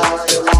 [0.00, 0.59] all you want.